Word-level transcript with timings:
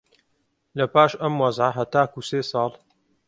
لەپاش 0.77 1.11
ئەم 1.21 1.33
وەزعە 1.41 1.69
هەتاکوو 1.77 2.27
سێ 2.29 2.39
ساڵ 2.51 2.71